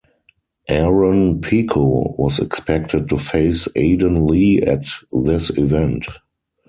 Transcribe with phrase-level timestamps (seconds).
[0.67, 6.07] Aaron Pico was expected to face Aiden Lee at this event.